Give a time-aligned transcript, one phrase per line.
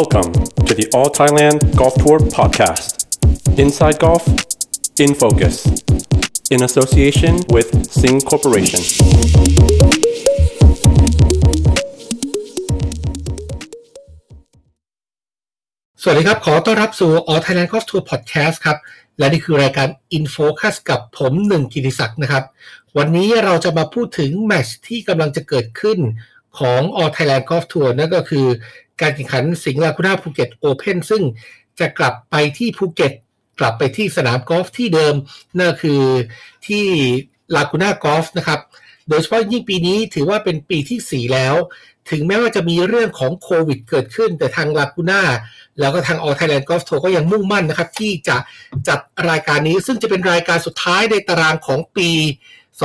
[0.00, 0.32] Welcome
[0.66, 2.86] to the All Thailand Golf Tour podcast.
[3.62, 4.24] Inside Golf,
[5.04, 5.54] in focus,
[6.54, 7.68] in association with
[7.98, 8.82] Sing Corporation.
[16.02, 18.78] สวัสดีครับ ขอต้อนรับสู่ All Thailand Golf Tour Podcast ครับ
[19.18, 22.44] และนี่คือรายการ In Focus กับผมหนึ่งกิติศักดิ์นะครับ
[22.96, 25.98] วันนี้เราจะมาพูดถึงแมชที่กำลังจะเกิดขึ้น
[26.58, 28.46] ของ All Thailand Golf Tour นั่นก็คือ
[29.00, 31.22] การแข่งขันสิงห์ลาคูน่าภูเก็ตโอเพนซึ่ง
[31.80, 33.12] จะกลับไปที่ภูเก็ต
[33.60, 35.14] กลับไปที่สนามกอล์ฟที่เดิม
[35.58, 36.02] นั่นคือ
[36.66, 36.84] ที่
[37.54, 38.60] ลาคูน่ากอล์ฟนะครับ
[39.08, 41.54] โดยเฉพาะยิ่งปีนี้ถือว่าเป็นปีที่ 4 แล้ว
[42.10, 45.22] ถึงแม้ว่าจะมีเรื่องของโควิดเกิดขึ้น แต่ทางลาคูน่า
[45.80, 48.36] แล้วก็ทาง All Thailand Golf Tour ก็ยังมุ่งมั่นนะครับ ที่จะ
[48.88, 48.98] จัด
[49.30, 52.10] รายการนี้ ซึ่งจะเป็นรายการสุดท้ายในตารางของปี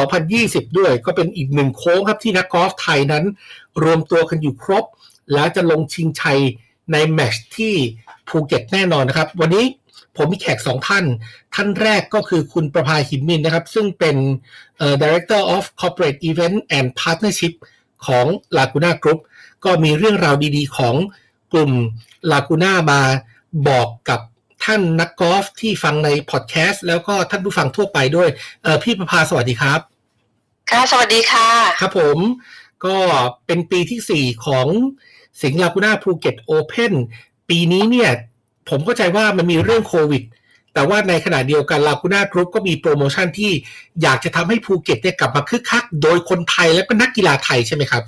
[0.02, 3.24] 2020 ด้วย ก็เป็นอีกหนึ่งโค้งครับที่นักกอล์ฟไทยนั้น
[3.84, 4.86] รวมตัวกันอยู่ครบ
[5.34, 6.40] แล้วจะลงชิงชัย
[6.92, 7.74] ในแมตช์ที่
[8.28, 9.66] ภูเก็ตแน่นอนนะครับ วันนี้
[10.16, 11.06] ผมมีแขกสองท่าน
[11.56, 14.16] ท่านแรกก็คือคุณประภาหินมินนะครับ ซึ่งเป็น
[14.78, 17.54] เอ่อ Director of Corporate Event and Partnership
[18.06, 18.26] ของ
[18.58, 19.20] Laguna Group
[19.66, 20.96] ก็มีเรื่องราวดีๆ ของ
[21.54, 21.72] กลุ่ม
[22.32, 23.02] Laguna มา
[23.68, 24.20] บอกกับ
[24.66, 28.30] ท่านนักกอล์ฟที่ฟังในพอดแคสต์แล้วก็ท่านผู้ฟังทั่วไปด้วย
[28.64, 29.80] เอ่อพี่ประภาสวัสดีครับ
[30.70, 31.50] ค่ะ สวัสดีค่ะ
[31.82, 32.18] ครับผม
[32.86, 32.98] ก็
[33.46, 34.68] เป็นปีที่4ของ
[35.42, 36.94] สิงห์ลากูน่าภูเก็ตโอเพน
[37.50, 38.12] ปีนี้เนี่ย
[38.70, 40.24] ผมเข้าใจว่ามันมีเรื่องโควิด
[40.74, 43.52] แต่ว่าในขณะเดียวกันลากูน่ากรุ๊ปก็มีโปรโมชั่นที่
[44.02, 48.04] อยากจะทำให้ภูเก็ตเนี่ยกลับมาคึกคัก โดยคนไทยและก็นักกีฬาไทยใช่ไหมครับ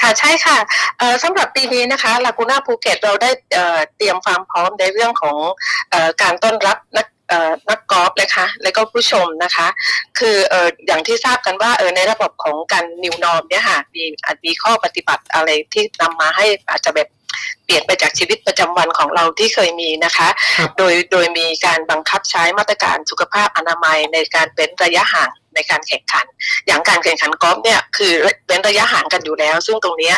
[0.00, 0.58] ค่ะใช่ค่ะ
[1.22, 3.30] สำหรับปีนี้นะคะลากูน่าภูเก็ตเราได้
[3.96, 5.36] เตรียมความพร้อมในเรื่องของ
[5.92, 7.06] อการต้อนรับนัก
[7.68, 9.66] นักกอล์ฟนะคะ แล้วก็ผู้ชมนะคะ
[10.18, 17.08] คือเอ่ออย่างที่ทราบกันว่าเออในระบบของการนิวนอมเนี่ยค่ะมีอาจมีข้อปฏิบัติอะไรที่นำมาให้อาจจะแบบ
[17.64, 26.26] เปลี่ยนไปจากชีวิตประจำวันของเราที่เคยมีนะคะครับโดยโดยมีการบังคับใช้มาตรการสุขภาพอนามัยในการเป็นระยะห่างในการแข่งขัน
[26.66, 28.12] อย่างการแข่งขันกอล์ฟเนี่ยคือ
[28.46, 30.16] เว้นระยะห่างกันอยู่แล้ว ซึ่งตรงเนี้ย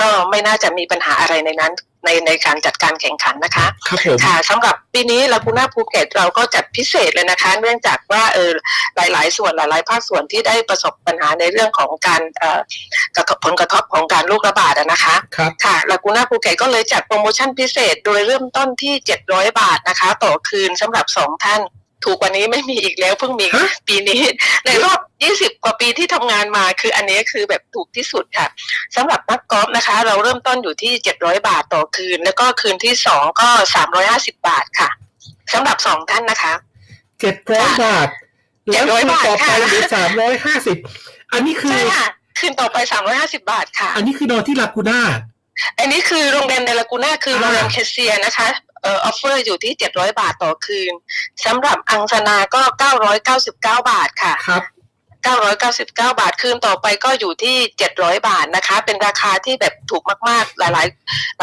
[0.00, 1.72] ก็ไม่น่าจะมีปัญหาอะไรในนั้น
[2.06, 8.50] ในในการจัดการแข่งขันนะคะครับผมค่ะสำหรับปีนี้ลากูน่าภูเก็ตเราก็จัดพิเศษเลยนะคะ เนื่องจากว่าเออ
[8.96, 12.60] หลาย ๆ ส่วนหลาย ๆ ภาคส่วนที่ได้ประสบปัญหาในเรื่องของการเอ่อ
[13.16, 18.94] กระทบผลกระทบของการโรคระบาดอะนะคะครับค่ะลากูน่าภูเก็ตก็เลยจัดโปรโมชั่นพิเศษ โดยเริ่มต้นที่
[19.26, 21.62] 700 บาทนะคะ ต่อคืนสำหรับ 2 ท่าน
[22.04, 24.22] ถูกกว่านี้ไม่มีอีกแล้วเพิ่งมีฮะปีนี้
[24.66, 24.98] ในรอบ
[25.32, 28.46] 20กว่าปีที่ทำงานมาคืออันนี้คือแบบถูกที่สุดค่ะ
[28.96, 33.48] สำหรับนักกอล์ฟนะคะ เราเริ่มต้นอยู่ที่700บาทต่อคืน แล้วก็คืนที่2ก็
[33.96, 34.88] 350บาทค่ะ
[35.52, 36.54] สำหรับ2ท่านนะคะ
[37.20, 38.08] เจ็ดร้อยบาท
[38.72, 40.76] แล้ว700คืนต่อไปบาทค่ะเหรือสามร้อยห้าสิบ
[41.32, 42.06] อันนี้คือใช่ค่ะ
[42.38, 42.76] คืนต่อไป
[43.12, 45.00] 350บาทค่ะ อันนี้คือนอนที่ลากูน่า
[45.78, 50.92] อันนี้คือโรงแรมในลากูน่าคืออ่าโรงแรมแคสเซียนะคะเอ่อ offer อยู่ที่ 700 บาทต่อคืน
[51.44, 52.62] สำหรับอังสนาก็
[53.24, 53.50] 999
[53.90, 54.62] บาทค่ะครับ
[55.34, 57.56] 999 บาท คืนต่อไปก็อยู่ที่
[57.92, 60.84] 700 บาทนะคะ เป็นราคาที่แบบถูกมากๆ หลา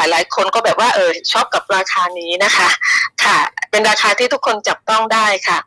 [0.05, 2.69] ยๆ หลายๆ คนก็แบบว่าเออชอบกับราคานี้นะคะ
[3.23, 3.37] ค่ะ
[3.71, 5.59] เป็นราคาที่ทุกคนจับต้องได้ค่ะ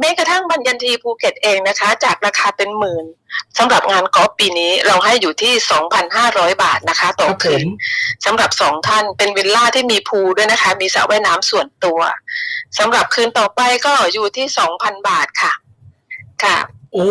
[0.00, 3.04] แม้กระทั่งบัญญันทีภูเก็ตเองนะคะ จากราคาเป็นหมื่น
[3.58, 5.52] สำหรับงานกอล์ฟปีนี้เราให้อยู่ที่
[6.08, 7.68] 2,500 บาทนะคะต่อครับผคืนม
[8.24, 12.00] สำหรับสองท่านเป็นวิลล่าที่มีพูลด้วยนะคะ มีสระว่ายน้ำส่วนตัว
[12.78, 14.46] สำหรับคืนต่อไปก็อยู่ที่
[14.76, 15.52] 2,000 บาทค่ะ
[16.44, 16.58] ค่ะ
[16.92, 17.06] โอ้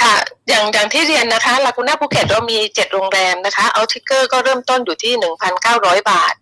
[0.00, 0.14] ค่ะ
[0.48, 6.34] อย่างอย่างที่เรียนนะคะลากูน่าภูเก็ตเรามีเจ็ดโรงแรมนะคะเอาท์ริกเกอร์ก็เริ่มต้นอยู่ที่หนึ่งพันเก้าร้อยบาท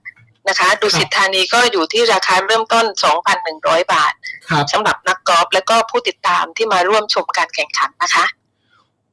[0.49, 4.13] นะคะดุสิตธานีก็อยู่ที่ราคาเริ่มต้นสองพันหนึ่งร้อยบาท
[4.49, 8.25] ครับสำหรับนักกอล์ฟและก็ผู้ติดตามที่มาร่วมชมการแข่งขันนะคะ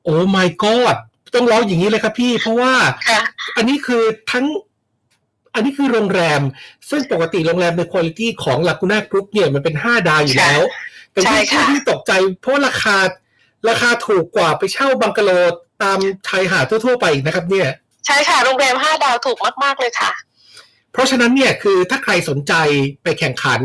[0.04, 0.98] oh my god
[1.36, 2.74] ต้องร้องอย่างนี้เลยครับพี่เพราะว่า
[3.10, 3.22] ค่ะ
[3.58, 4.46] อันนี้คือทั้ง
[5.56, 6.42] อันนี้คือโรงแรม
[6.90, 10.62] ซึ่งปกติโรงแรมในคุณภาพของลากูน่ากรุ๊ปเนี่ยมันเป็นห้าดาวอยู่แล้ว
[11.12, 12.12] แต่ใช่ที่ค่ะที่ตกใจ
[12.42, 12.98] เพราะว่าราคา
[13.70, 15.32] ราคาถูกกว่าไปเช่าบังกะโล
[15.84, 17.70] ตามชายหาดทั่ว ๆ ไปอีกนะครับ เนี่ย
[18.06, 20.12] ใช่ค่ะโรงแรมห้าดาวถูกมาก ๆ เลยค่ะ
[20.92, 22.54] เพราะฉะนั้นเนี่ยคือถ้าใครสนใจ
[23.04, 23.62] ไปแข่งขัน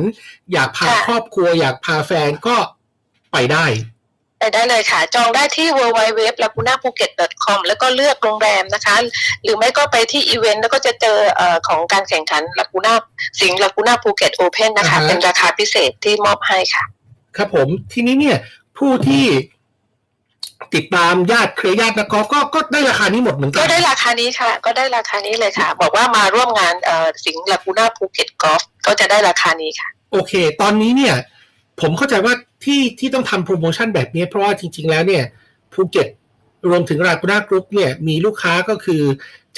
[0.53, 2.57] อยากพาค่ะครอบครัว อยากพาแฟนก็
[3.33, 3.67] ไปได้
[4.41, 7.01] ไปได้เลยค่ะ จองได้ที่ w w w l a g u n a p h u k
[7.05, 7.11] e t
[7.45, 8.97] com แล้วก็เลือกโรงแรมนะคะ
[9.43, 12.95] หรือไม่ก็ไปที่อีเวนต์แล้วก็จะเจอเอ่อของการแข่งขันลากูน่า
[13.41, 16.85] สิงห์ลากูน่าภูเก็ตโอเพนนะคะอ่าฮะเป็นราคาพิเศษที่มอบให้ค่ะ
[17.37, 18.39] ครับผมทีนี้เนี่ย
[18.79, 19.27] ผู้ที่
[20.75, 31.15] ติดตามญาติเครือญาตินักกอล์ฟก็ก็ได้ราคานี้หมดเหมือนกันก็ได้ราคานี้ค่ะ ก็ได้ราคานี้เลยค่ะ บอกว่ามาร่วมงานเอ่อสิงห์ลากูน่าภูเก็ตกอล์ฟก็จะได้ราคานี้ค่ะ โอเค ตอนนี้เนี่ย
[31.81, 32.35] ผมเข้าใจว่า
[32.65, 35.25] ที่ที่ต้องทำโปรโมชั่นแบบนี้ เพราะว่าจริง ๆ แล้วเนี่ย
[35.73, 36.09] ภูเก็ต
[36.69, 39.03] รวมถึงลากูน่ากรุ๊ปเนี่ยมีลูกค้าก็คือ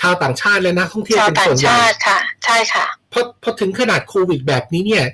[0.00, 5.04] ชาวต่างชาติและนักท่องเที่ยวชาวต่างชาติเป็นส่วนใหญ่ค่ะ ใช่ค่ะพอพอถึงขนาดโควิดแบบนี้เนี่ย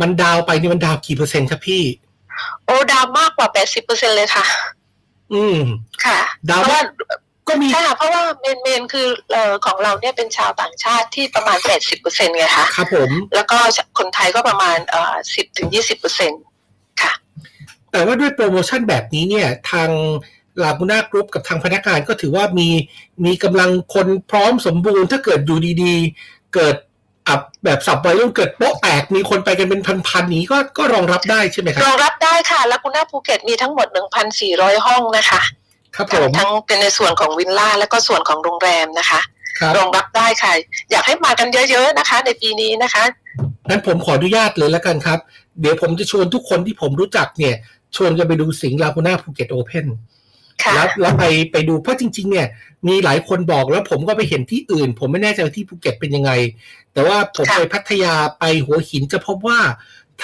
[0.00, 1.82] มันดาวไปเนี่ยมันดาวกี่เปอร์เซ็นต์ครับพี่
[2.64, 4.44] โอ้ down มากกว่า80เปอร์เซ็นเลยค่ะ
[5.34, 5.58] อืม
[6.04, 6.82] ค่ะ down เพราะว่า
[7.48, 13.58] ก็มีใช่ค่ะเพราะว่า main mainคือเอ่อของเราเนี่ยเป็นชาวต่างชาติที่ประมาณ80เปอร์เซ็นไงคะครับผม แล้วก็
[13.98, 16.32] คนไทยก็ประมาณเอ่อ10ถึง20เปอร์เซ็น
[17.02, 17.12] ค่ะ
[17.92, 19.90] แต่ว่าด้วยโปรโมชั่นแบบนี้เนี่ย ทาง
[20.62, 22.68] ลาบูน่ากรุ๊ปกับทางพนักงานก็ถือว่ามี
[23.24, 26.76] มีกำลังคนพร้อมสมบูรณ์ถ้าเกิดอยู่ดีๆ เกิด
[27.28, 33.86] อับแบบสับไวรุ่นเกิดโป๊ะแตกมีคนไปกันเป็นพันๆนี้ก็ก็รองรับได้ใช่ไหมครัรบองรับได้ค่ะลากูน่าภูเก็ตมีทั้งหมด
[34.36, 35.42] 1,400 ห้องนะคะ
[35.96, 39.20] ครับผมทั้งเป็นในส่วนของวิลล่าและก็ส่วนของโรงแรมนะคะ
[39.58, 40.52] ครับรองรับได้ค่ะ
[40.90, 43.04] อยากให้มากันเยอะๆนะคะ ในปีนี้นะคะ
[43.68, 45.18] งั้นผมขออนุญาตเลยแล้วกันครับ
[45.60, 47.54] เดี๋ยวผมจะชวนทุกคนที่ผมรู้จักเนี่ย
[47.96, 49.98] ชวนกันไปดูสิงห์ลากูน่าภูเก็ตโอเพนค่ะ
[50.74, 52.46] แล้วแล้วไปไปดูเพราะจริง ๆ เนี่ย
[52.88, 56.30] มีหลายคนบอกแล้วผมก็ไปเห็นที่อื่น ผมไม่แน่ใจว่าที่ภูเก็ตเป็นยังไง
[56.92, 59.58] แต่ว่าผมไปพัทยาไปหัวหินจะพบว่า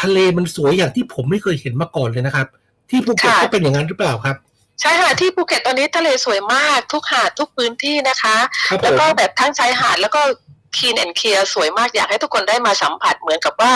[0.00, 2.46] ทะเลมันสวยอย่างที่ผมไม่เคยเห็นมาก่อนเลยนะครับ
[2.90, 4.37] ที่ภูเก็ตก็เป็นอย่างนั้นหรือเปล่าครับ
[4.81, 8.37] ใช่ค่ะที่ภูเก็ตตอนนี้ทะเลสวยมากทุกหาดทุกพื้นที่นะคะ
[8.69, 10.20] ครับผมแล้วก็แบบทั้งชายหาดแล้วก็
[10.76, 13.73] clean and clear สวยมากอยากให้ทุกคนได้มาสัมผัสเหมือนกับว่า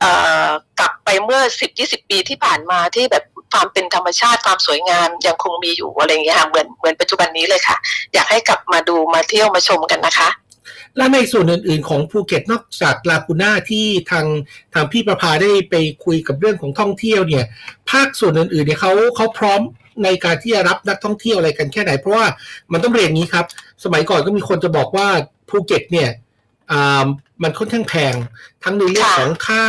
[0.00, 0.10] เอ่
[0.46, 0.48] อ
[0.78, 7.76] กลับไปเมื่อสิบยี่สิบปีที่ผ่านมาที่แบบ ความเป็นธรรมชาติความสวยงามยังคงมีอยู่อะไรอย่างเงี้ยค่ะเหมือนเหมือนปัจจุบันนี้เลยค่ะ
[8.14, 10.28] อยากให้กลับมาดูมาเที่ยวมาชมกันนะคะ
[10.96, 14.26] และในส่วนอื่นๆของภูเก็ตนอกจากลากูน่าที่ทาง
[14.74, 15.74] ทางพี่ประภาได้ไป
[16.04, 17.44] คุยกับเรื่องของท่องเที่ยวเนี่ย
[17.90, 19.60] ภาคส่วนอื่นๆเนี่ยเขาเขาพร้อม
[20.04, 22.26] ในการที่จะรับนักท่องเที่ยวอะไรกันแค่ไหน เพราะว่า
[22.72, 23.46] มันต้องเรียนงี้ครับ
[23.84, 25.08] สมัยก่อนก็มีคนจะบอกว่า
[25.48, 26.10] ภูเก็ตเนี่ย
[26.70, 27.06] อ่า
[27.42, 28.14] มันค่อนข้างแพง
[28.64, 29.64] ทั้งในเรื่องของค่า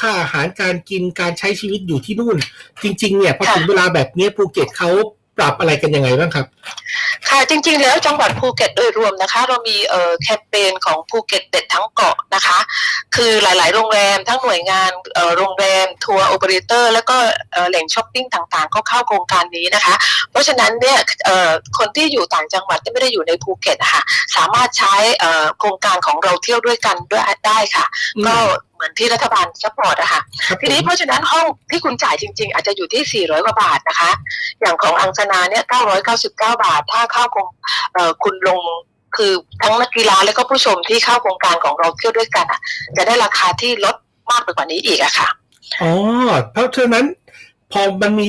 [0.00, 2.36] ค่าอาหารการกินการใช้ชีวิตอยู่ที่นู่น
[2.82, 4.90] จริง ๆ เนี่ยพอถึงเวลาแบบเนี้ยภูเก็ตเขา
[5.38, 6.46] ปรับอะไรกันยังไงบ้างครับ
[7.28, 12.58] ค่ะจริง ๆ แล้วจังหวัดภูเก็ตโดยรวมนะคะ เรามีเอ่อแคมเปญของภูเก็ตเด็ดทั้งเกาะนะคะ
[13.14, 17.16] คือหลาย ๆ โรงแรมทั้งหน่วยงานเอ่อโรงแรม tour operator แล้วก็
[17.52, 19.94] เอ่อแหล่งช้อปปิ้งต่าง ๆ ก็เข้าโครงการนี้นะคะ
[20.30, 24.02] เพราะฉะนั้นเนี่ยเอ่อคนที่อยู่ต่างจังหวัดที่ไม่ได้อยู่ในภูเก็ตนะคะ
[24.36, 27.86] สามารถใช้เอ่อโครงการของเราเที่ยวด้วยกันด้วยได้ค่ะ
[28.26, 28.36] ก็
[28.71, 34.10] เห มือนที่รัฐบาล support อะค่ะครับทีนี้เพราะฉะนั้นห้องที่คุณจ่ายจริง ๆ อาจจะอยู่ที่ 400 กว่าบาทนะคะ
[34.60, 35.64] อย่างของอังสนาเนี่ย
[36.12, 37.48] 999 บาท ถ้าเข้าโครง
[37.92, 38.62] เอ่อคุณลง
[39.16, 39.32] คือ
[39.62, 42.60] ทั้งนักกีฬาและก็ผู้ชมที่เข้าโครงการของเราเที่ยวด้วยกันอะ
[42.96, 43.96] จะได้ราคาที่ลด
[44.30, 45.28] มากไปกว่านี้อีกอะค่ะ
[45.82, 45.92] อ๋อ
[46.52, 47.04] เพราะฉะนั้น
[47.72, 48.26] พอมันมี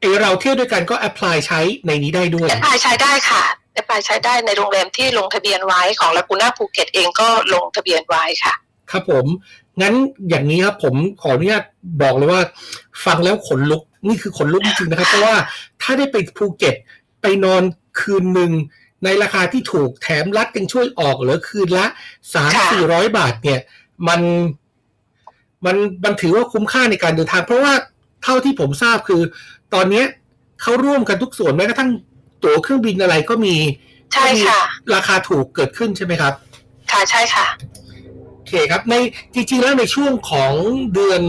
[0.00, 3.42] เออเราเที่ยวด้วยกันก็ apply ใช้ในนี้ได้ด้วยแอป apply ใช้ได้ค่ะ
[3.74, 8.54] apply ใช้ได้ในโรงแรมที่ลงทะเบียนไว้ของลากูน่าภูเก็ตเองก็ลงทะเบียนไว้ค่ะ
[8.90, 9.26] ครับผม
[9.80, 9.94] งั้น
[10.28, 11.64] อย่างนี้ครับผมขออนุญาต
[12.02, 12.40] บอกเลยว่า
[13.04, 15.36] ฟังแล้วขนลุกนี่คือขนลุกจริงๆนะครับ เพราะว่า
[15.82, 16.74] ถ้าได้ไปภูเก็ต
[17.22, 17.62] ไปนอน
[18.00, 18.52] คืนหนึ่ง
[19.04, 21.86] ในราคาที่ถูกแถมรัฐยังช่วยออกเหลือคืนละ
[22.34, 23.60] สามค่ะสี่ร้อยบาทเนี่ย
[24.08, 24.20] มัน
[25.64, 27.72] มันมันถือว่าคุ้มค่าในการเดินทาง เพราะว่า
[28.22, 29.22] เท่าที่ผมทราบคือ
[29.74, 30.06] ตอนเนี้ย
[30.62, 31.90] เขาร่วมกันทุกส่วนแม้กระทั่ง
[32.42, 33.56] ตั๋วเครื่องบินอะไรก็มี
[34.14, 34.60] ใช่ค่ะ
[34.94, 36.32] ราคาถูกเกิดขึ้นใช่ไหมครับ
[36.90, 37.81] ค่ะใช่ค่ะโอ
[38.52, 38.94] เคครับใน
[39.34, 40.52] จริงๆแล้วในช่วงของ
[40.94, 41.22] เดือน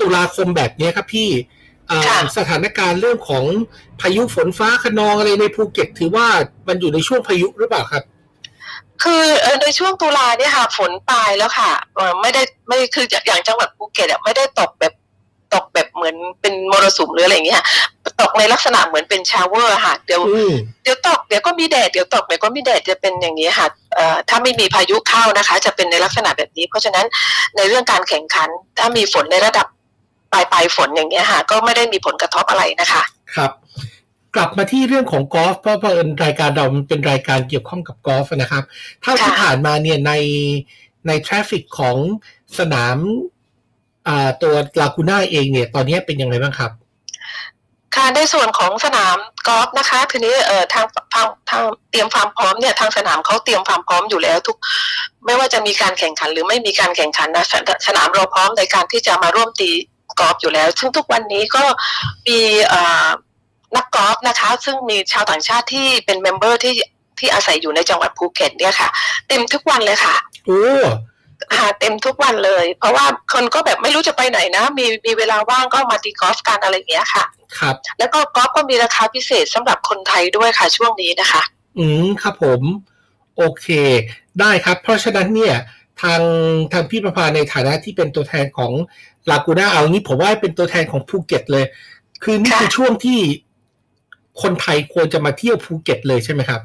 [0.00, 1.30] ตุลาคมแบบนี้ครับพี่
[1.90, 3.44] อ่าค่ะสถานการณ์เรื่องของ
[4.00, 6.26] พายุฝนฟ้าขนองอะไรในภูเก็ต ถือว่า
[6.68, 8.02] มันอยู่ในช่วงพายุหรือเปล่าครับ
[9.02, 14.92] คือเอ่อในช่วงตุลาเนี่ยค่ะฝนปลายแล้วค่ะเอ่อไม่ได้ไม่คืออย่างจังหวัดภูเก็ตอะไม่ได้ตกแบบ
[15.54, 17.62] ตกแบบเหมือนเป็นมรสุมหรืออะไรอย่างเงี้ย
[18.20, 27.06] ตกในลักษณะเหมือนเป็น shower ค่ะเดี๋ยวอืมเดี๋ยวตกเดี๋ยวก็มีแดดเดี๋ยวตกเดี๋ยวก็มีแดดจะเป็นอย่างนี้ค่ะเอ่อถ้าไม่มีพายุเข้านะคะ จะเป็นในลักษณะแบบนี้ เพราะฉะนั้น
[27.56, 29.66] ในเรื่องการแข่งขัน ถ้ามีฝนในระดับ
[30.32, 33.02] ปลายปลายๆฝนอย่างเงี้ยค่ะ ก็ไม่ได้มีผลกระทบอะไรนะคะ
[33.36, 33.52] ครับ
[34.34, 38.64] กลับมาที่เรื่องของกอล์ฟเพราะเพราะเอิญรายการเรามันเป็นรายการเกี่ยวข้องกับกอล์ฟนะครับ
[39.02, 40.12] เท่าที่ค่ะผ่านมาเนี่ยใน
[41.06, 41.96] ในทราฟฟิกของ
[42.58, 43.33] สนามอ่า
[44.42, 46.70] ตัวลากูน่าเองเนี่ย ตอนนี้เป็นยังไงบ้างครับ
[47.94, 49.16] ค่ะในส่วนของสนาม
[49.48, 54.56] กอล์ฟนะคะทีนี้เอ่อทางทางทางเตรียมความพร้อมเนี่ยทางสนามเขาเตรียมความพร้อมอยู่แล้วทุก
[55.24, 59.70] ไม่ว่าจะมีการแข่งขันหรือไม่มีการแข่งขันนะสนสนามเราพร้อมในการที่จะมาร่วมตี
[60.20, 61.64] กอล์ฟอยู่แล้ว ซึ่งทุกวันนี้ก็
[62.26, 63.08] มีเอ่อ
[63.76, 66.74] นักกอล์ฟนะคะ ซึ่งมีชาวต่างชาติที่เป็น member ที่
[67.18, 68.88] ที่อาศัยอยู่ในจังหวัดภูเก็ตเนี่ยค่ะ
[69.28, 70.14] เต็มทุกวันเลยค่ะ
[70.46, 70.94] โอ้ค่ะ
[71.80, 77.24] เต็มทุกวันเลย เพราะว่าคนก็แบบไม่รู้จะไปไหนนะ มีมีเวลาว่างก็มาตีกอล์ฟกันอะไรอย่างเงี้ยค่ะ
[77.58, 81.42] ครับ แล้วก็กอล์ฟก็มีราคาพิเศษสำหรับคนไทยด้วยค่ะช่วงนี้นะคะ
[81.78, 82.62] อืมครับผม
[83.36, 83.66] โอเค
[84.40, 85.54] ได้ครับ เพราะฉะนั้นเนี่ย
[86.02, 86.20] ทาง
[86.72, 88.72] ทางพี่ประภาในฐานะที่เป็นตัวแทนของ
[89.30, 91.64] ลากูน่าเอางี้ผมว่าเป็นตัวแทนของภูเก็ตเลย
[92.22, 93.20] คือนี่ค่ะคือช่วงที่
[94.42, 96.60] คนไทยควรจะมาเที่ยวภูเก็ตเลยใช่ไหมครับ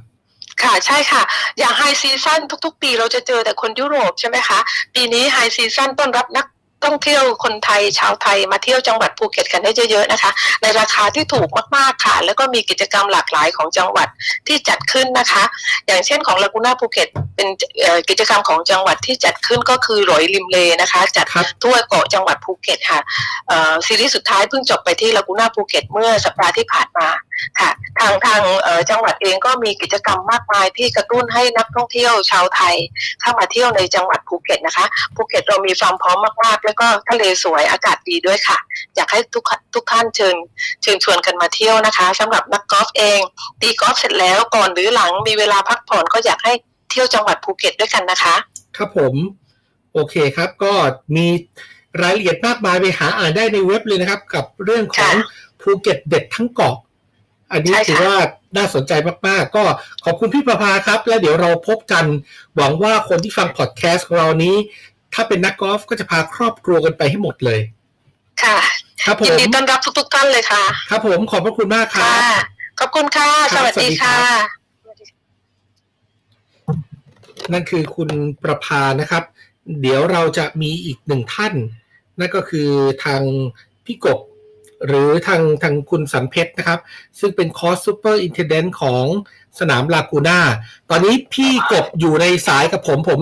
[0.63, 1.21] ค่ะใช่ค่ะ
[1.59, 4.59] อย่าง high season ทุก ๆ ปีเราจะเจอแต่คนยุโรปใช่ไหมคะ
[4.95, 6.45] ปีนี้ high season ต้อนรับนัก
[6.85, 14.07] ท่องเที่ยวคนไทยชาวไทยมาเที่ยวจังหวัดภูเก็ตกันได้เยอะๆนะคะ ในราคาที่ถูกมากๆค่ะ แล้วก็มีกิจกรรมหลากหลายของจังหวัด
[14.47, 15.43] ที่จัดขึ้นนะคะ
[15.87, 17.47] อย่างเช่นของลากูน่าภูเก็ตเป็น
[18.09, 21.25] กิจกรรมของจังหวัดที่จัดขึ้นก็คือหรอยริมเลนะคะ จัด
[21.63, 22.99] ทั่วเกาะจังหวัดภูเก็ตค่ะ
[23.85, 27.07] ซีรีส์สุดท้ายเพิ่งจบไปที่ลากูน่าภูเก็ตเมื่อสัปดาห์ที่ผ่านมา
[27.60, 27.69] ค่ะ
[28.00, 32.75] ทางทางเอ่อจังหวัดเองก็มีกิจกรรมมากมายที่กระตุ้นให้นักท่องเที่ยวชาวไทย
[33.22, 38.58] เข้ามาเที่ยวในจังหวัดภูเก็ตนะคะภูเก็ตเรามีความพร้อมมากๆ แล้วก็ทะเลสวยอากาศดีด้วยค่ะ
[38.96, 39.43] อยากให้ทุก
[39.74, 40.36] ทุกท่านเชิญ
[40.84, 43.19] เชิญชวนกันมาเที่ยวนะคะสำหรับนักกอล์ฟเอง
[43.62, 46.53] ตีกอล์ฟเสร็จแล้วก่อนหรือหลังมีเวลาพักผ่อนก็อยากให้
[46.91, 48.36] เที่ยวจังหวัดภูเก็ตด้วยกันนะคะ
[48.77, 49.15] ครับผม
[49.93, 50.74] โอเคครับก็
[51.15, 51.27] มี
[52.01, 55.12] รายละเอียดมากมายไปหาอ่านได้ในเว็บเลยนะครับ กับเรื่องของค่ะ
[55.62, 56.75] ภูเก็ตเด็ดทั้งเกาะ
[57.51, 58.15] อันนี้ใช่ค่ะถือว่า
[58.58, 58.94] น่าสนใจ
[59.27, 59.63] มากๆ ก็
[60.06, 62.06] ขอบคุณพี่ประภาครับ แล้วเดี๋ยวเราพบกัน
[62.56, 64.56] หวังว่าคนที่ฟังพอดแคสต์ของเรานี้
[65.13, 67.62] ถ้าเป็นนักกอล์ฟก็จะพาครอบครัวกันไปให้หมดเลย
[68.44, 68.58] ค่ะ
[69.06, 72.24] ครับผยินมดีต้อนรับทุกๆท่านเลยค่ะ ครับผมขอบพระคุณมากครัค่ะบ
[72.79, 74.24] ขอบคุณค่ะครัสบวัสดีสวัสดีครัค่ะบ
[77.53, 78.10] นั่นคือคุณ
[78.44, 79.24] ประภานะครับ
[79.82, 81.53] เดี๋ยวเราจะมีอีกหนึ่งท่าน
[82.20, 82.70] นั่นก็คือ
[83.06, 83.22] ทาง
[83.86, 84.20] พี่กบ
[84.88, 86.79] หรือทางทางคุณสันเพชรนะครับ
[87.19, 89.05] ซึ่งเป็น course superintendent ของ
[89.59, 90.39] สนามลากูน่า
[90.89, 93.21] ตอนนี้พี่กบอยู่ในสายกับผมผม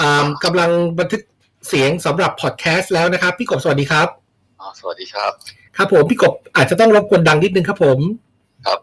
[0.00, 1.22] อ่ากำลังบันทึก
[1.68, 4.08] เสียงสำหรับพอดแคสต์แล้วนะครับ พี่กบสวัสดีครับ
[4.60, 5.32] อ๋อสวัสดีครับ
[5.76, 7.98] ครับผมพี่กบอาจจะต้องรบกวนดังนิดนึงครับผม
[8.66, 8.78] ครับ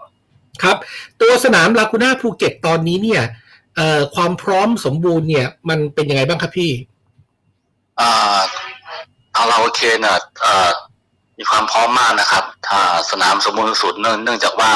[0.63, 0.77] ครับ
[1.21, 3.23] ตัวสนามลากูน่าภูเก็ตตอนนี้เนี่ย
[3.75, 6.71] เอ่อความพร้อมสมบูรณ์เนี่ย มันเป็นยังไงบ้างครับพี่
[7.99, 8.39] อ่า
[9.35, 10.69] ทางเราโอเคเนี่ยเอ่อ
[11.37, 12.79] มีความพร้อมมากนะครับ ถ้า
[13.11, 14.71] สนามสมบูรณ์สุดเนื่องเนื่องจากว่า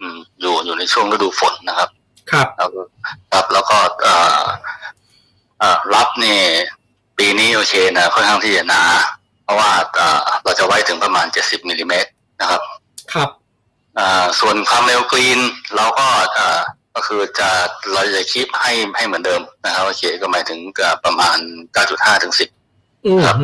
[0.00, 1.88] อืมอยู่อยู่ในช่วงฤดูฝนนะครับ
[2.32, 2.80] ครับแล้วก็
[3.32, 4.44] ครับแล้วก็เอ่อ
[5.58, 6.38] เอ่อรับนี่
[7.18, 8.82] ปีนี้โอเคนะค่อนข้างที่จะหนา
[9.44, 12.60] เพราะว่าเอ่อเราจะไว้ถึงประมาณ70มิลลิเมตรนะครับ
[13.14, 13.28] ครับ
[13.98, 15.40] อ่าส่วนความเร็วกรีน
[15.76, 16.60] เราก็เอ่อ
[16.94, 17.48] ก็คือจะ
[17.92, 21.38] เราจะคิดให้ให้เหมือนเดิมนะครับโอเคก็หมายถึงเอ่อประมาณ
[21.80, 22.34] 9.5 ถึง
[22.70, 23.36] 10อืมครับ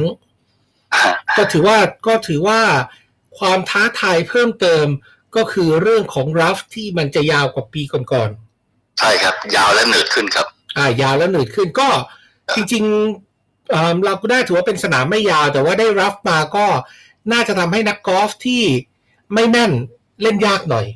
[1.37, 2.61] ก็ถือว่าก็ถือว่า
[3.39, 4.87] ความท้าทายเพิ่มเติม
[5.37, 8.31] ก็คือเรื่องของรัฟที่มันจะยาวกว่าปีก่อน
[8.99, 11.89] ใช่ครับ ยาวและหนืดขึ้นครับๆอ่ายาวแล้วหนืดขึ้นก็
[12.55, 16.67] จริงๆเอ่อเราก็ได้ถือว่าเป็นสนามไม่ยาว แต่ว่าได้รัฟมาก็
[17.33, 18.63] น่าจะทำให้นักกอล์ฟที่
[19.33, 19.73] ไม่แม่น
[20.23, 20.87] เล่นยากหน่อย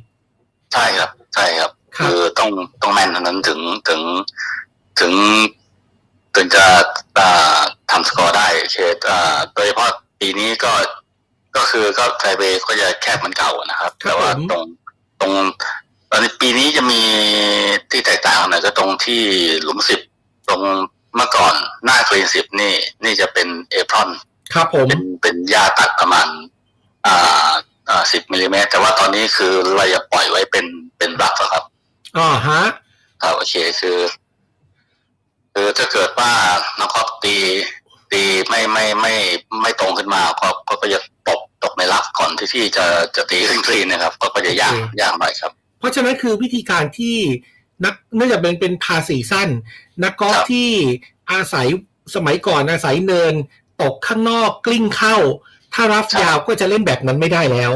[0.72, 2.50] ใช่ครับ ใช่ครับครับคือต้อง
[2.82, 4.00] ต้องแม่นเท่านั้นถึงถึง
[5.00, 5.12] ถึง
[6.34, 6.64] ถึงจะ
[7.18, 9.90] อ่า ทำสกอร์ได้เคสอ่าโดยเฉพาะ
[10.20, 10.72] ปีนี้ก็
[11.56, 14.64] ก็คือก็ไทเบก็จะแคบเหมือนเก่านะครับครับแต่ว่าผมตรง
[15.20, 15.32] ตรง
[16.10, 17.02] ตอนนี้ปีนี้จะมี
[17.90, 19.22] ที่แตกต่างหน่อยก็ตรงที่
[19.62, 20.00] หลุมสิบ
[20.48, 20.60] ตรง
[21.14, 22.74] เมื่อก่อนหน้ากรีนสิบนี่
[23.04, 24.08] นี่จะเป็นเอพรอน
[24.54, 26.26] ครับผมเป็นเป็นหญ้าตัดประมาณ
[27.06, 27.50] อ่า
[27.88, 30.66] อ่าสิบมิลลิเมตรแต่ว่าตอนนี้คือเราจะปล่อยไว้เป็น
[30.98, 31.64] เป็นรักอะครับ
[32.18, 32.62] อ๋อฮะ
[33.22, 33.96] ครับโอเคคือ
[35.58, 36.32] คือถ้าเกิดว่า
[36.78, 37.36] น้องครอบตี
[38.12, 39.14] ตีไม่ไม่ไม่
[39.60, 42.86] ไม่ตรงขึ้นมาก็ก็ก็จะตกตกในรักก่อนที่ที่จะ
[43.16, 47.16] จะตีขึ้นกรีนนะครับก็ก็จะยากยากหน่อยครับ เพราะฉะนั้นคือวิธีการที่
[47.84, 49.48] นักเนื่องจากเป็นเป็นพาสีสั้น
[50.04, 50.70] นักกอล์ฟครับที่
[51.32, 51.66] อาศัย
[52.14, 53.34] สมัยก่อนอาศัยเนิน
[53.82, 55.16] ตกข้างนอกกลิ้งเข้า
[55.74, 57.72] ถ้ารับยาวก็จะเล่นแบบนั้นไม่ได้แล้ว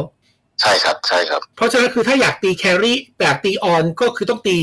[0.60, 4.58] ใช่ครับใช่ครับ เพราะฉะนั้นคือถ้าอยากตีแครี่อยากตีออนก็คือต้องตี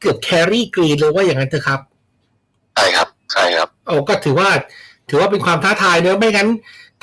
[0.00, 1.92] เกือบแครี่กรีนเลยว่าอย่างนั้นเถอะครับใช่ครับ
[3.34, 4.50] ใช่ครับโอ้ก็ถือว่า
[5.08, 6.48] ถือว่าเป็นความท้าทายเนอะไม่งั้น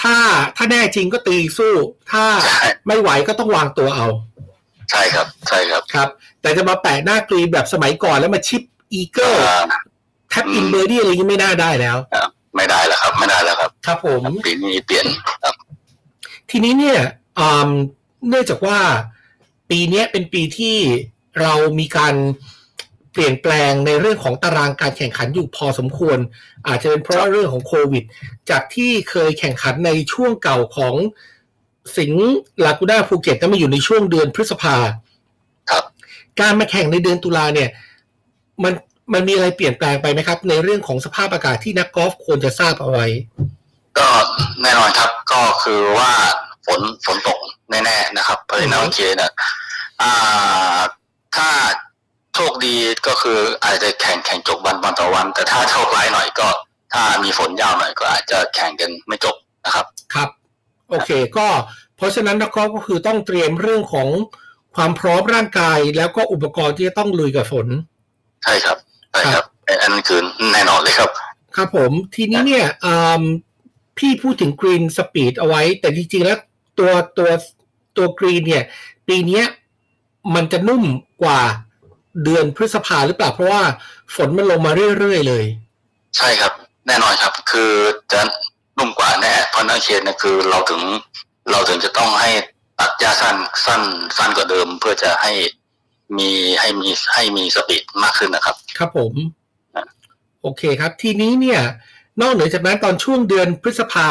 [0.01, 0.15] ถ้า
[0.57, 1.73] ถ้าแน่จริงก็ตีสู้
[2.11, 4.07] ถ้าใช่ไม่ไหวก็ต้องวางตัวเอา
[4.91, 6.09] ใช่ครับ ใช่ครับครับ
[6.41, 8.61] แต่จะมาแปะหน้ากรีนแบบสมัยก่อนแล้วมา chip
[8.93, 9.63] eagle อ่า
[10.29, 11.97] tap in birdie อะไรนี้ไม่น่าได้แล้ว
[12.55, 15.05] ไม่ได้แล้วครับ ไม่ได้แล้วครับ ครับผมปีนี้เปลี่ยน
[15.43, 15.55] ครับ
[16.49, 16.99] ทีนี้เนี่ย
[17.39, 17.69] อืม
[18.29, 18.79] เนื่องจากว่า
[19.69, 20.77] ปีเนี้ยเป็นปีที่
[21.39, 22.15] เรามีการ
[23.13, 26.17] เปลี่ยนแปลงในเรื่องของตารางการแข่งขันอยู่พอสมควร
[26.67, 28.03] อาจจะเป็นเพราะเรื่องของโควิด
[28.49, 30.95] จากที่เคยแข่งขันในช่วงเก่าของ
[31.97, 32.31] สิงห์
[32.65, 34.75] ลากูด้าภูเก็ตนั้นมาอยู่ในช่วงเดือนพฤษภา
[35.69, 35.83] ครับ
[36.39, 37.69] การมาแข่งในเดือนตุลาเนี่ย
[38.63, 38.73] มัน
[39.13, 43.05] มันมีอะไรเปลี่ยนแปลงไปไหมครับ ในเรื่องของสภาพอากาศที่นักกอล์ฟควรจะทราบเอาไว้
[43.99, 44.09] ก็
[44.61, 46.11] แน่นอนครับก็คือว่า
[46.65, 47.39] ฝนฝนตก
[47.69, 49.31] แน่ๆนะครับเพราะฉะนั้นโอเคเนี่ย
[50.01, 50.79] อ่า
[51.35, 51.49] ถ้า
[52.35, 52.75] โชคดี
[53.07, 56.47] ก็คืออาจจะแข่งแข่งจบวันวันต่อวัน แต่ถ้าโชคร้ายหน่อยก็
[56.93, 59.35] ถ้ามีฝนยาวหน่อยก็อาจจะแข่งกันไม่จบ
[59.65, 60.29] นะครับ ครับ
[60.89, 61.47] โอเค ก็
[61.97, 64.07] เพราะฉะนั้นนักกอล์ฟก็คือต้องเตรียมเรื่องของ
[64.75, 67.67] ความพร้อมร่างกาย แล้วก็อุปกรณ์ที่จะต้องลุยกับฝน
[68.43, 68.77] ใช่ครับ
[69.11, 69.45] ใช่ครับ
[69.81, 70.19] อันนั้นคือ
[70.53, 71.09] แน่นอนเลยครับ
[71.55, 73.21] ครับผมทีนี้เนี่ยอืม
[73.97, 76.37] พี่พูดถึงกรีนสปีดเอาไว้ แต่จริงๆแล้ว
[76.79, 77.29] ตัวตัว
[77.97, 78.63] ตัวกรีนเนี่ย
[79.07, 79.45] ปีเนี้ย
[80.35, 80.83] มันจะนุ่ม
[81.23, 81.39] กว่า
[82.23, 83.63] เดือนพฤษภาหรือเปล่า เพราะว่า
[84.15, 85.45] ฝนมันลงมาเรื่อยๆเลย
[86.17, 86.53] ใช่ครับ
[86.87, 87.71] แน่นอนครับ คือ
[88.11, 88.21] จะ
[88.77, 90.81] นุ่มกว่าแน่เพราะนักเขียนเนี่ยคือเราถึง
[91.51, 92.29] เราถึงจะต้องให้
[92.79, 93.81] ตัดหญ้าสั้นสั้น
[94.17, 95.31] สั้นกว่าเดิมเพื่อจะให้
[96.17, 99.13] มีให้มีให้มีสปีดมากขึ้นนะครับ ครับผม
[99.75, 99.85] อะ
[100.41, 101.61] โอเคครับ ทีนี้เนี่ย
[102.21, 104.07] นอกเหนือจากนั้นตอนช่วงเดือนพฤษภา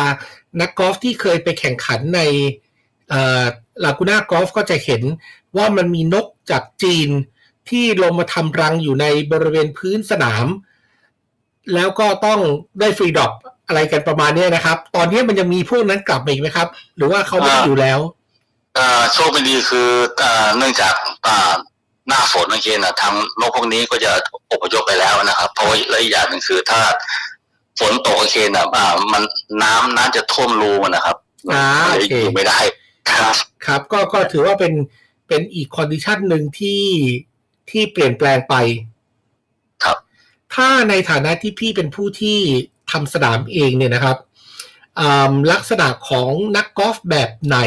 [0.61, 2.21] นักกอล์ฟที่เคยไปแข่งขันใน
[3.85, 5.03] ลากูน่ากอล์ฟก็จะเห็น
[5.57, 7.09] ว่ามันมีนกจากจีน
[7.71, 10.47] ที่ลงมาทำรังอยู่ในบริเวณพื้นสนาม
[11.75, 12.41] แล้วก็ต้อง
[12.81, 13.33] ได้ free drop
[13.67, 17.99] อะไรกันประมาณเนี้ยนะครับ ตอนนี้มันยังมีพวกนั้นกลับมาอีกไหมครับ หรือว่าเขาไม่ได้อยู่แล้ว
[18.75, 20.95] เอ่อโชคไม่ดีคือเอ่อเนื่องจาก
[21.27, 21.53] อ่า
[22.09, 24.11] หน้าฝนนักเขียนนะทางนกพวกนี้ก็จะ
[24.53, 26.81] อพยพไปแล้วนะครับ เพราะว่าและอีกอย่างหนึ่งคือถ้า
[27.81, 29.23] ฝนตกโอเคนะอ่า มัน
[29.63, 31.17] น้ำน้ำจะท่วมรูมันนะครับ
[31.53, 32.59] อ่ามันเลยโอเคอยู่ไม่ได้
[33.11, 33.35] ครับ
[33.67, 34.73] ครับ ก็ก็ถือว่าเป็น
[35.29, 36.83] เป็นอีกคอนดิชันหนึ่งที่
[37.73, 38.55] ที่เปลี่ยนแปลงไป
[39.85, 39.97] ครับ
[40.55, 42.39] ถ้าในฐานะที่พี่เป็นผู้ที่
[42.91, 44.17] ทำสนามเองเนี่ยนะครับ
[45.01, 47.59] อืมลักษณะของนักกอล์ฟแบบไหน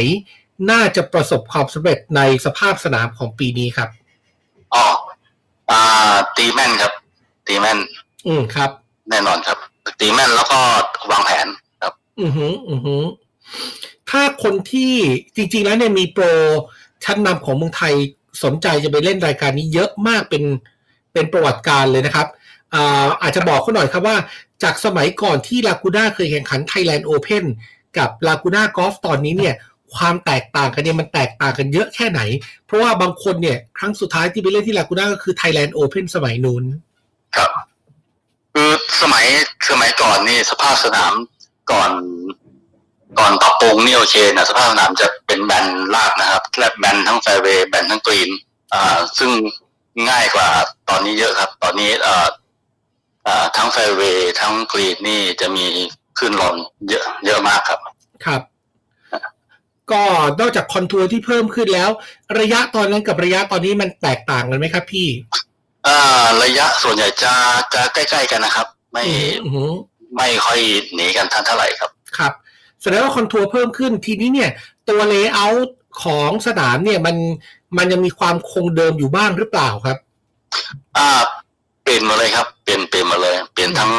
[0.71, 3.89] น่าจะประสบความสำเร็จในสภาพสนามของปีนี้ครับ
[4.73, 4.85] อ๋อ
[5.71, 6.93] อ่าตีแม่นครับ
[7.47, 7.79] ตีแม่น
[8.27, 8.69] อืมครับ
[9.09, 9.57] แน่นอนครับ
[9.99, 10.59] ตีแม่นแล้วก็
[11.11, 11.47] วางแผน
[11.81, 13.03] ครับ อือหือ อือหือ
[14.09, 14.93] ถ้าคนที่
[15.35, 16.25] จริง ๆ แล้วเนี่ยมีโปร
[17.03, 17.93] ชั้นนำของเมืองไทย
[18.43, 20.43] สนใจจะไปเล่นรายการนี้เยอะมากเป็น
[21.13, 22.27] เป็นประวัติการเลยนะครับ
[22.73, 24.17] อาอาจจะบอกเขาหน่อยครับว่า
[24.63, 27.45] จากสมัยก่อนที่ลากูน่าเคยแข่งขัน Thailand Open
[27.97, 29.55] กับลากูน่ากอล์ฟตอนนี้เนี่ย
[29.95, 32.21] ความแตกต่างกันเนี่ยมันแตกต่างกันเยอะแค่ไหน
[32.65, 36.63] เพราะว่าบางคนเนี่ย ครั้งสุดท้ายที่ไปเล่นที่ลากูน่าก็คือ Thailand Open สมัยนู้น
[37.35, 37.49] ครับ
[38.53, 38.71] คือ
[39.01, 39.25] สมัย
[39.69, 41.13] สมัยก่อนนี่สภาพสนาม
[41.71, 41.91] ก่อน
[43.19, 48.29] ก่อนปรับปรุงนี่โอเคนะสภาพสนามจะเป็นแบนราบนะครับและแบนทั้งแฟร์เวย์แบนทั้งกรีน
[48.73, 49.31] อ่าซึ่ง
[50.09, 50.47] ง่ายกว่า
[50.89, 52.27] ตอนนี้เยอะครับ ตอนนี้เอ่อ
[53.27, 55.65] อ่าทั้งแฟร์เวย์ทั้งกรีนนี่จะมี
[56.19, 56.55] ขึ้นลง
[56.89, 57.79] เยอะเยอะมากครับ
[58.25, 58.41] ครับ
[59.91, 60.03] ก็
[60.39, 61.89] นอกจาก contour ที่เพิ่มขึ้นแล้ว
[62.39, 65.07] ระยะตอนนั้นกับระยะตอนนี้มันแตกต่างกันไหมครับ พี่
[65.87, 67.33] อ่าระยะส่วนใหญ่จะ
[67.73, 69.03] จะใกล้ ๆ กันนะครับ ไม่
[69.43, 69.71] อือหือ
[70.15, 70.59] ไม่ค่อย
[70.95, 72.33] หนีกันเท่าไหร่ครับ ครับ
[72.83, 74.51] แสดงว่า contour เพิ่มขึ้นทีนี้เนี่ย
[74.89, 75.71] ตัว layout
[76.03, 77.15] ของสนามเนี่ยมัน
[77.77, 79.97] มันยังมีความคงเดิมอยู่บ้างหรือเปล่าครับ
[80.97, 81.09] อ่า
[81.83, 83.91] เปลี่ยนหมดเลยครับ เปลี่ยนเปลี่ยนหมดเลย เปลี่ยนทั้ง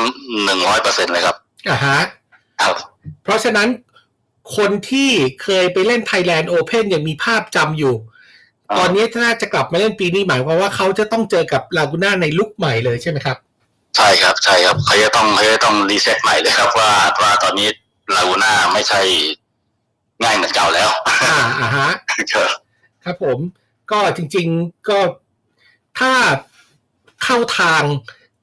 [0.44, 1.36] หนึ่งร้อยเปอร์เซ็นต์เลยครับ
[1.68, 1.98] อ่าฮะ
[2.62, 2.74] ครับ
[3.22, 3.68] เพราะฉะนั้น
[4.56, 5.10] คนที่
[5.42, 7.94] เคยไปเล่น Thailand Open ยังมีภาพจำอยู่
[8.70, 13.36] อ่าตอนนี้ถ้าจะกลับมาเล่นปีนี้หมายความว่าเขาจะต้องเจอกับลากูน่าในลุคใหม่เลยใช่ไหมครับ
[13.96, 16.90] ใช่ครับใช่ครับเขาจะต้องเขาจะต้องรีเซ็ตใหม่เลยครับว่า
[17.22, 17.68] ว่าตอนนี้
[18.14, 19.00] ลากูน่าไม่ใช่
[20.22, 20.90] ง่ายเหมือนเก่าแล้ว
[21.24, 21.90] อ่าอ่าฮะ
[22.32, 22.50] ครับ
[23.04, 23.38] ครับผม
[23.90, 24.98] ก็จริง ๆก็
[25.98, 26.12] ถ้า
[27.24, 27.82] เข้าทาง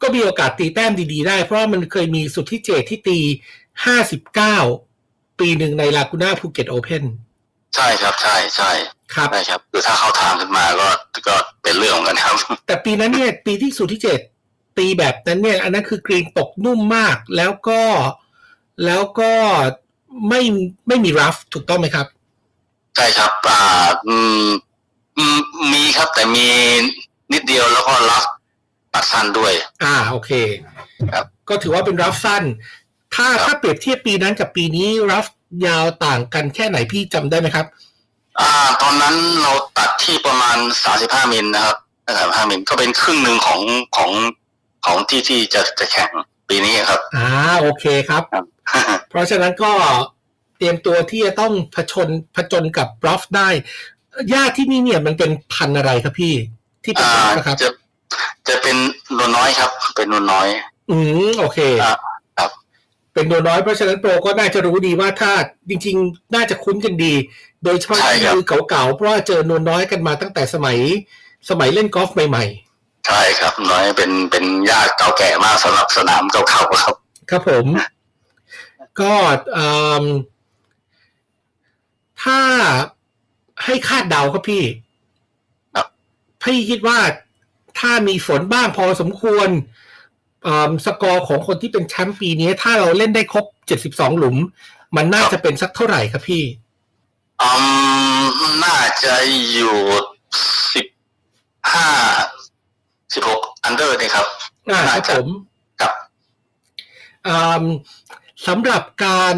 [0.01, 3.19] ก็มีโอกาสตีแต้มดีๆได้ เพราะว่ามันเคยมีสุดที่เจตที่ตี
[4.29, 7.03] 59ปีหนึ่งในลากูน่าภูเก็ตโอเพน
[7.75, 8.71] ใช่ครับใช่ใช่
[9.13, 10.89] ครับใช่ครับคือถ้าเข้าทางขึ้นมาก็
[11.27, 12.35] ก็เป็นเรื่องของกันครับ
[12.67, 14.19] แต่ปีนั้นเนี่ย ปีที่สุดที่เจต
[14.77, 17.81] ตีแบบนั้นเนี่ย อันนั้นคือกรีนตกนุ่มมาก แล้วก็
[18.85, 19.31] แล้วก็
[20.29, 20.41] ไม่
[20.87, 22.07] ไม่มีรัฟถูกต้องไหมครับ
[22.95, 23.61] ใช่ครับอ่า
[24.07, 24.47] อืม
[25.17, 25.39] อืม
[25.73, 26.47] มีครับแต่มี
[27.33, 28.23] นิดเดียวแล้วก็รับ
[28.93, 30.31] ตัดสั้นด้วย อ่าโอเค
[31.11, 32.43] ครับ ก็ถือว่าเป็นรัฟสั้น
[33.15, 35.27] ถ้าครับถ้าเปรียบเทียบปีนั้นกับปีนี้รัฟ
[35.67, 37.65] ยาวต่างกันแค่ไหนพี่จำได้ไหมครับ
[38.39, 41.77] อ่า ตอนนั้นเราตัดที่ประมาณสามสิบห้ามิลนะครับ
[42.17, 43.61] สามห้ามิลก็เป็นครึ่งหนึ่งของ
[43.97, 44.11] ของ
[44.85, 46.09] ของที่ที่จะจะแข่ง
[46.51, 47.29] ปีนี้ครับอ่า
[47.61, 48.45] โอเคครับครับ
[49.09, 49.71] เพราะฉะนั้นก็
[50.57, 53.49] เตรียมตัวที่จะต้องผชนผจญกับบรอฟได้
[54.29, 56.33] หญ้าที่นี่เนี่ยมันเป็นพันธุ์อะไรครับพี่
[56.83, 57.69] ที่เป็นอ่าบรอฟนะครับจะ
[58.47, 58.75] จะเป็น
[59.17, 60.47] นวลน้อยครับ เป็นนวลน้อย
[60.91, 60.97] อื
[61.29, 61.93] มโอเคอ่า
[62.37, 62.51] ครับ
[63.13, 65.31] เป็นโนน้อยเพราะฉะนั้นโปรก็น่าจะรู้ดีว่าถ้า
[65.69, 67.13] จริง ๆ น่าจะคุ้นกันดี
[67.63, 70.77] โดยเฉพาะใช่ที่ครับมือเก่าๆเพราะว่าเจอโนน้อยกันมาตั้งแต่สมัย
[71.49, 72.45] สมัยเล่นกอล์ฟใหม่
[73.07, 77.65] ใช่ครับ น้อยเป็นเป็นหญ้าเก่าแก่มากสำหรับสนามเก่าๆครับๆครับผม
[78.99, 79.13] ก็
[79.53, 80.03] เอิ่ม
[82.23, 82.39] ถ้า
[83.65, 84.63] ให้คาดเดาครับพี่
[85.75, 85.87] ครับ
[86.43, 86.99] พี่คิดว่า
[87.79, 89.49] ถ้ามีฝนบ้างพอสมควร
[90.43, 93.45] เอิ่มสกอร์ของคนที่เป็นแชมป์ปีนี้ ถ้าเราเล่นได้ครบ
[93.81, 94.37] 72หลุม
[94.95, 96.43] มันน่าจะเป็นสักเท่าไหร่ครับพี่
[97.41, 97.51] อื
[98.21, 98.23] ม
[98.63, 99.15] น่าจะ
[99.51, 99.77] อยู่
[100.73, 100.87] สิบ
[101.73, 101.89] ห้า
[103.13, 104.27] สิบหกอัน under นี่ครับ
[104.71, 105.27] อ่าคน่ารับจะผม
[105.81, 105.93] ครับ
[107.27, 107.63] อ่า
[108.47, 109.35] สำหรับการ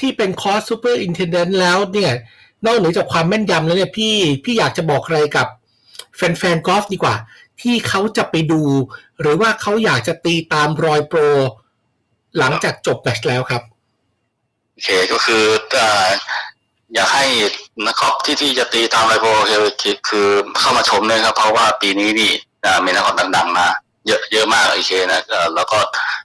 [0.00, 2.12] ที่เป็น course superintendent แล้วเนี่ย
[2.64, 5.46] นอกเหนือจากความแม่นยำแล้วเนี่ยพี่พี่อยากจะบอกอะไรกับ
[6.16, 7.14] แฟนๆกอล์ฟดีกว่า
[7.62, 8.62] ที่เขาจะไปดู
[9.20, 11.20] หรือว่าเขาอยากจะตีตามรอยโปร
[12.38, 13.62] หลังจากจบแมตช์แล้วครับ
[14.72, 16.08] โอเคก็คือเอ่อ
[16.94, 17.24] อยากให้
[17.86, 20.28] นะครับที่ที่จะตีตามรอยโปรเนี่ยคือ
[20.60, 22.53] เข้ามาชมเลยครับ เพราะว่าปีนี้นี่อ่า
[22.84, 23.66] มีนักกอล์ฟดังๆมา
[24.06, 25.78] เยอะเยอะมากโอเคนะเอ่อแล้วก็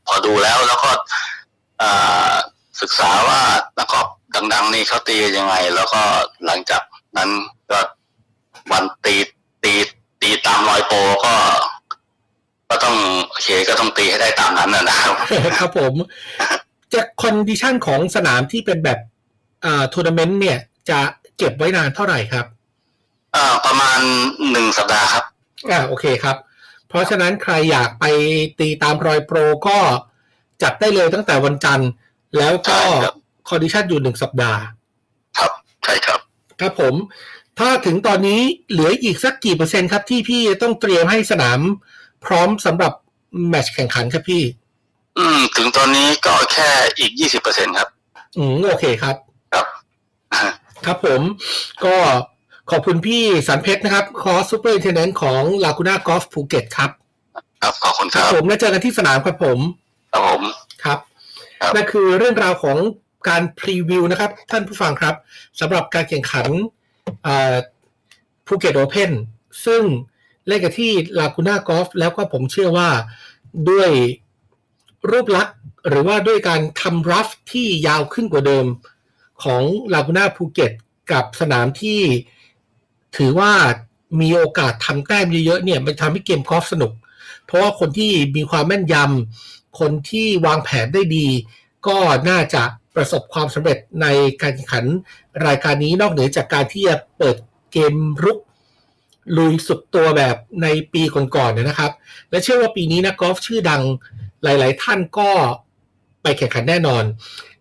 [0.08, 0.90] พอดูแล้วแล้วก็
[1.82, 2.34] อ่า
[2.82, 3.42] ศึกษาว่า
[3.78, 4.08] นักกอล์ฟ
[4.54, 6.02] ดัง ๆ นี่เขาตียังไง แล้วก็
[6.46, 6.82] หลังจาก
[7.18, 7.30] นั้น
[7.72, 7.80] ก็
[8.72, 9.16] วันตี
[9.64, 9.74] ตี
[10.22, 11.34] ตีตามรอยโปรก็
[12.70, 12.96] ก็ต้อง
[13.30, 15.14] โอเคก็ต้องตีให้ได้ตามนั้นนะนะครับ
[15.60, 15.94] ครับผม
[16.94, 19.00] จะ condition ของสนามที่เป็นแบบ
[19.66, 21.00] อ่าทัวร์นาเมนต์เนี่ย จะ
[21.38, 22.46] เก็บไว้นานเท่าไหร่ครับ
[23.36, 24.00] อ่าประมาณ
[24.52, 25.26] หนึ่งสัปดาห์ครับ
[25.70, 26.38] อ่าโอเคครับ
[26.88, 28.06] เพราะฉะนั้นใครอยากไป
[28.60, 29.80] ตีตามรอยโปรก็
[30.64, 31.90] จัดได้เลยตั้งแต่วันจันทร์
[32.38, 33.16] แล้วก็ใช่ครับ
[33.50, 34.62] condition อยู่หนึ่งสัปดาห์
[35.38, 35.52] ครับ
[35.84, 36.20] ใช่ครับ
[36.60, 36.96] ครับผม
[37.60, 38.42] ถ้าถึงตอนนี้
[38.72, 41.60] เหลืออีกสักกี่เปอร์เซ็นต์ครับที่พี่ต้องเตรียมให้สนาม
[42.26, 42.94] พร้อมสำหรับ
[43.50, 44.44] แมตช์แข่งขันครับพี่
[45.18, 47.90] อืม ถึงตอนนี้ก็แค่อีกยี่สิบเปอร์เซ็นครับ
[48.38, 49.16] อืม โอเคครับ
[49.54, 49.66] ครับ
[50.86, 51.22] ครับผม
[51.86, 51.96] ก็
[52.72, 56.92] ขอบคุณพี่สันเพชรนะครับ course superintendent ของลากูน่ากอล์ฟภูเก็ตครับ
[57.62, 59.60] ครับขอบคุณครับครับผมแล้วเจอกันที่สนามครับผม
[60.12, 60.42] ครับผม
[60.84, 61.00] ครับ
[61.60, 62.78] ครับนั่นคือเรื่องราวของ
[63.30, 65.16] การ preview นะครับ ท่านผู้ฟังครับ
[65.60, 66.48] สำหรับการแข่งขัน
[68.48, 69.12] ภูเก็ตโอเพน
[69.66, 69.84] ซึ่ง
[70.48, 72.90] เล่นกันที่ลากูน่ากอล์ฟแล้วก็ผมเชื่อว่า
[73.70, 73.92] ด้วย
[75.12, 75.58] รูปลักษณ์
[75.90, 78.66] หรือว่าด้วยการทำรัฟที่ยาวขึ้นกว่าเดิม
[79.44, 79.62] ของ
[79.94, 80.72] ลากูน่าภูเก็ต
[81.12, 82.00] กับสนามที่
[83.18, 83.52] ถือว่า
[84.22, 86.92] มีโอกาสทำแต้มเยอะๆเนี่ยมันทำให้เกมกอล์ฟสนุก
[87.46, 91.28] เพราะว่าคนที่มีความแม่นยำคนที่วางแผนได้ดี
[91.88, 91.98] ก็
[92.30, 92.64] น่าจะ
[92.96, 94.08] ประสบความสำเร็จใน
[94.42, 94.86] การแข่งขัน
[95.48, 97.36] รายการนี้นอกเหนือจากการที่จะเปิด
[97.72, 97.94] เกม
[98.24, 98.40] รุก
[99.38, 101.92] ลุยสุดตัวแบบในปีก่อนๆนนะครับ
[102.30, 103.82] และเชื่อว่าปีนี้นักกอล์ฟชื่อดัง
[104.44, 105.30] หลาย ๆ ท่านก็
[106.22, 107.04] ไปแข่งขันแน่นอน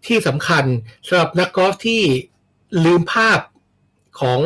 [0.06, 0.64] ที่สำคัญ
[1.06, 2.02] สำหรับนักกอล์ฟที่
[2.84, 3.40] ลืมภาพ
[4.20, 4.40] ของ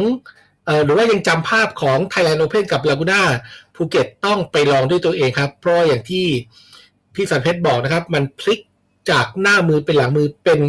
[0.84, 3.22] หรือว่ายังจำภาพของ Thailand Open กับ Laguna
[3.74, 6.26] ภูเก็ตต้องไปลองด้วยตัวเองครับ เพราะอย่างที่
[7.14, 8.60] พี่สันเพชรบอกนะครับ มันพลิก
[9.10, 10.60] จากหน้ามือเป็นหลังมือเป็น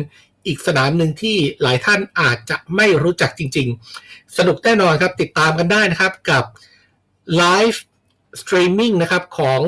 [0.48, 3.68] อีกสนามหนึ่งที่หลายท่านอาจจะไม่รู้จักจริง
[4.02, 6.44] ๆ สนุกแน่นอนครับติดตามกันได้นะครับกับ
[7.38, 9.62] live streaming นะครับของ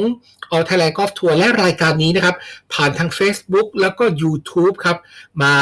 [0.54, 2.36] All Thailand Golf Tour และรายการนี้นะครับ
[2.74, 4.98] ผ่านทาง Facebook แล้วก็ YouTube ครับ
[5.44, 5.56] มา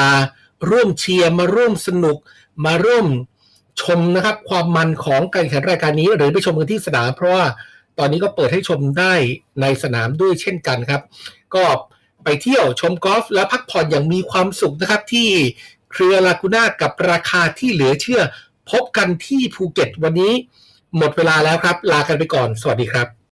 [0.69, 2.17] ร่วมเชียร์ มาร่วมสนุก
[2.65, 3.05] มาร่วม
[3.81, 7.45] ชมนะครับความมันของการแข่งขันรายการนี้ หรือไปชมกันที่สนาม เพราะว่า
[7.99, 9.13] ตอนนี้ก็เปิดให้ชมได้
[9.61, 11.01] ในสนามด้วยเช่นกันครับ
[11.55, 11.63] ก็
[12.23, 15.29] ไปเที่ยวชมกอล์ฟและพักผ่อนอย่างมีความสุขนะครับที่
[15.91, 18.21] เครือลากูน่ากับราคาที่เหลือเชื่อ
[18.71, 20.33] พบกันที่ภูเก็ตวันนี้
[20.97, 23.07] หมดเวลาแล้วครับ ลากันไปก่อน สวัสดีครับ